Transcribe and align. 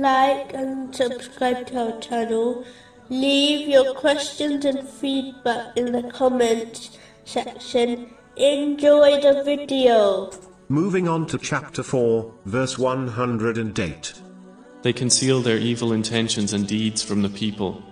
like 0.00 0.54
and 0.54 0.94
subscribe 0.94 1.66
to 1.68 1.92
our 1.92 2.00
channel. 2.00 2.64
Leave 3.08 3.68
your 3.68 3.94
questions 3.94 4.64
and 4.64 4.88
feedback 4.88 5.76
in 5.76 5.92
the 5.92 6.04
comments 6.10 6.98
section. 7.24 8.14
Enjoy 8.36 9.20
the 9.20 9.42
video. 9.44 10.30
Moving 10.68 11.08
on 11.08 11.26
to 11.26 11.38
chapter 11.38 11.82
4, 11.82 12.32
verse 12.46 12.78
108. 12.78 14.14
They 14.82 14.92
conceal 14.92 15.40
their 15.40 15.58
evil 15.58 15.92
intentions 15.92 16.52
and 16.52 16.66
deeds 16.66 17.02
from 17.02 17.22
the 17.22 17.28
people, 17.28 17.82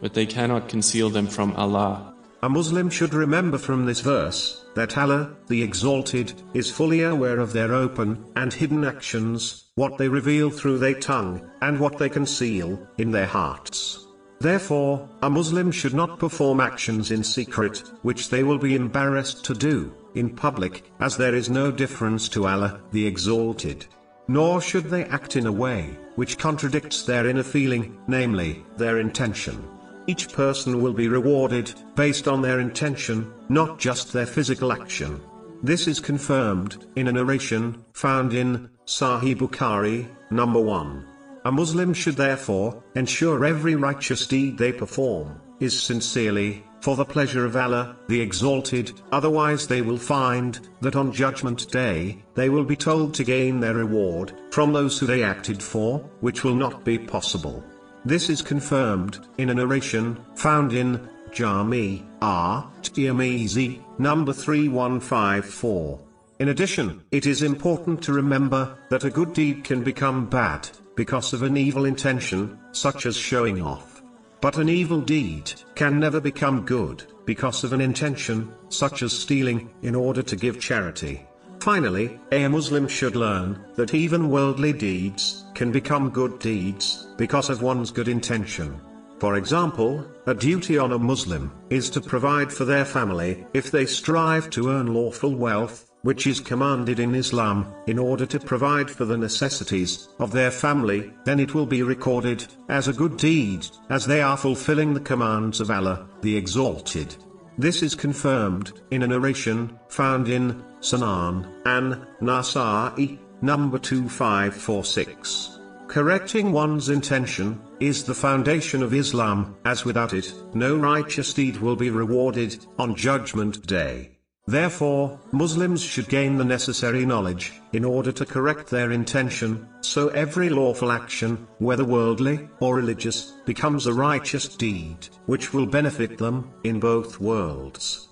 but 0.00 0.14
they 0.14 0.26
cannot 0.26 0.68
conceal 0.68 1.10
them 1.10 1.26
from 1.26 1.52
Allah. 1.54 2.15
A 2.46 2.48
Muslim 2.48 2.90
should 2.90 3.12
remember 3.12 3.58
from 3.58 3.86
this 3.86 3.98
verse 3.98 4.64
that 4.76 4.96
Allah, 4.96 5.34
the 5.48 5.60
Exalted, 5.64 6.32
is 6.54 6.70
fully 6.70 7.02
aware 7.02 7.40
of 7.40 7.52
their 7.52 7.74
open 7.74 8.24
and 8.36 8.52
hidden 8.52 8.84
actions, 8.84 9.64
what 9.74 9.98
they 9.98 10.06
reveal 10.06 10.50
through 10.50 10.78
their 10.78 10.94
tongue, 10.94 11.50
and 11.60 11.80
what 11.80 11.98
they 11.98 12.08
conceal 12.08 12.78
in 12.98 13.10
their 13.10 13.26
hearts. 13.26 14.06
Therefore, 14.38 15.08
a 15.22 15.28
Muslim 15.28 15.72
should 15.72 15.92
not 15.92 16.20
perform 16.20 16.60
actions 16.60 17.10
in 17.10 17.24
secret, 17.24 17.82
which 18.02 18.28
they 18.28 18.44
will 18.44 18.58
be 18.58 18.76
embarrassed 18.76 19.44
to 19.46 19.52
do, 19.52 19.92
in 20.14 20.30
public, 20.30 20.88
as 21.00 21.16
there 21.16 21.34
is 21.34 21.50
no 21.50 21.72
difference 21.72 22.28
to 22.28 22.46
Allah, 22.46 22.80
the 22.92 23.08
Exalted. 23.08 23.86
Nor 24.28 24.60
should 24.60 24.84
they 24.84 25.04
act 25.06 25.34
in 25.34 25.48
a 25.48 25.52
way, 25.66 25.98
which 26.14 26.38
contradicts 26.38 27.02
their 27.02 27.26
inner 27.26 27.42
feeling, 27.42 27.98
namely, 28.06 28.64
their 28.76 29.00
intention. 29.00 29.64
Each 30.06 30.32
person 30.32 30.80
will 30.80 30.92
be 30.92 31.08
rewarded, 31.08 31.74
based 31.94 32.28
on 32.28 32.42
their 32.42 32.60
intention, 32.60 33.32
not 33.48 33.78
just 33.78 34.12
their 34.12 34.26
physical 34.26 34.72
action. 34.72 35.20
This 35.62 35.88
is 35.88 35.98
confirmed, 36.00 36.86
in 36.96 37.08
a 37.08 37.12
narration, 37.12 37.84
found 37.92 38.32
in, 38.32 38.68
Sahih 38.86 39.36
Bukhari, 39.36 40.06
number 40.30 40.60
1. 40.60 41.04
A 41.44 41.52
Muslim 41.52 41.92
should 41.92 42.16
therefore, 42.16 42.82
ensure 42.94 43.44
every 43.44 43.74
righteous 43.74 44.26
deed 44.26 44.58
they 44.58 44.72
perform, 44.72 45.40
is 45.60 45.80
sincerely, 45.80 46.64
for 46.80 46.94
the 46.94 47.04
pleasure 47.04 47.44
of 47.44 47.56
Allah, 47.56 47.96
the 48.06 48.20
Exalted, 48.20 48.92
otherwise 49.10 49.66
they 49.66 49.82
will 49.82 49.98
find, 49.98 50.60
that 50.82 50.94
on 50.94 51.10
Judgment 51.10 51.68
Day, 51.72 52.22
they 52.34 52.48
will 52.48 52.64
be 52.64 52.76
told 52.76 53.12
to 53.14 53.24
gain 53.24 53.58
their 53.58 53.74
reward, 53.74 54.32
from 54.52 54.72
those 54.72 54.98
who 54.98 55.06
they 55.06 55.24
acted 55.24 55.60
for, 55.60 55.98
which 56.20 56.44
will 56.44 56.54
not 56.54 56.84
be 56.84 56.98
possible. 56.98 57.64
This 58.06 58.30
is 58.30 58.40
confirmed, 58.40 59.18
in 59.36 59.50
a 59.50 59.54
narration, 59.54 60.16
found 60.36 60.72
in, 60.72 61.08
Jami, 61.32 62.06
At 62.22 62.84
Tirmizi, 62.94 63.82
number 63.98 64.32
3154. 64.32 66.00
In 66.38 66.50
addition, 66.50 67.02
it 67.10 67.26
is 67.26 67.42
important 67.42 68.00
to 68.04 68.12
remember, 68.12 68.78
that 68.90 69.02
a 69.02 69.10
good 69.10 69.32
deed 69.32 69.64
can 69.64 69.82
become 69.82 70.26
bad, 70.26 70.70
because 70.94 71.32
of 71.32 71.42
an 71.42 71.56
evil 71.56 71.84
intention, 71.84 72.56
such 72.70 73.06
as 73.06 73.16
showing 73.16 73.60
off. 73.60 74.02
But 74.40 74.56
an 74.56 74.68
evil 74.68 75.00
deed, 75.00 75.52
can 75.74 75.98
never 75.98 76.20
become 76.20 76.64
good, 76.64 77.02
because 77.24 77.64
of 77.64 77.72
an 77.72 77.80
intention, 77.80 78.52
such 78.68 79.02
as 79.02 79.12
stealing, 79.12 79.68
in 79.82 79.96
order 79.96 80.22
to 80.22 80.36
give 80.36 80.60
charity. 80.60 81.26
Finally, 81.66 82.20
a 82.30 82.46
Muslim 82.46 82.86
should 82.86 83.16
learn, 83.16 83.58
that 83.74 83.92
even 83.92 84.30
worldly 84.30 84.72
deeds, 84.72 85.46
can 85.52 85.72
become 85.72 86.10
good 86.10 86.38
deeds, 86.38 87.08
because 87.16 87.50
of 87.50 87.60
one's 87.60 87.90
good 87.90 88.06
intention. 88.06 88.80
For 89.18 89.34
example, 89.34 90.06
a 90.26 90.34
duty 90.34 90.78
on 90.78 90.92
a 90.92 90.98
Muslim, 91.12 91.50
is 91.68 91.90
to 91.90 92.00
provide 92.00 92.52
for 92.52 92.64
their 92.64 92.84
family, 92.84 93.44
if 93.52 93.72
they 93.72 93.84
strive 93.84 94.48
to 94.50 94.70
earn 94.70 94.94
lawful 94.94 95.34
wealth, 95.34 95.90
which 96.02 96.28
is 96.28 96.38
commanded 96.38 97.00
in 97.00 97.16
Islam, 97.16 97.66
in 97.88 97.98
order 97.98 98.26
to 98.26 98.38
provide 98.38 98.88
for 98.88 99.04
the 99.04 99.18
necessities 99.18 100.06
of 100.20 100.30
their 100.30 100.52
family, 100.52 101.12
then 101.24 101.40
it 101.40 101.52
will 101.52 101.66
be 101.66 101.82
recorded 101.82 102.46
as 102.68 102.86
a 102.86 102.92
good 102.92 103.16
deed, 103.16 103.66
as 103.90 104.06
they 104.06 104.22
are 104.22 104.36
fulfilling 104.36 104.94
the 104.94 105.00
commands 105.00 105.60
of 105.60 105.72
Allah, 105.72 106.06
the 106.20 106.36
Exalted. 106.36 107.16
This 107.58 107.82
is 107.82 107.94
confirmed 107.94 108.72
in 108.90 109.02
a 109.02 109.06
narration 109.06 109.78
found 109.88 110.28
in 110.28 110.62
Sunan 110.80 111.46
an 111.64 112.06
Nasa'i, 112.20 113.18
number 113.40 113.78
2546. 113.78 115.58
Correcting 115.88 116.52
one's 116.52 116.90
intention 116.90 117.58
is 117.80 118.04
the 118.04 118.14
foundation 118.14 118.82
of 118.82 118.92
Islam, 118.92 119.56
as 119.64 119.86
without 119.86 120.12
it, 120.12 120.34
no 120.52 120.76
righteous 120.76 121.32
deed 121.32 121.56
will 121.56 121.76
be 121.76 121.88
rewarded 121.88 122.66
on 122.78 122.94
Judgment 122.94 123.66
Day. 123.66 124.15
Therefore, 124.48 125.18
Muslims 125.32 125.82
should 125.82 126.08
gain 126.08 126.36
the 126.36 126.44
necessary 126.44 127.04
knowledge, 127.04 127.52
in 127.72 127.84
order 127.84 128.12
to 128.12 128.24
correct 128.24 128.70
their 128.70 128.92
intention, 128.92 129.68
so 129.80 130.08
every 130.08 130.48
lawful 130.48 130.92
action, 130.92 131.48
whether 131.58 131.84
worldly 131.84 132.48
or 132.60 132.76
religious, 132.76 133.32
becomes 133.44 133.86
a 133.86 133.92
righteous 133.92 134.46
deed, 134.46 135.08
which 135.26 135.52
will 135.52 135.66
benefit 135.66 136.16
them 136.16 136.48
in 136.62 136.78
both 136.78 137.18
worlds. 137.18 138.08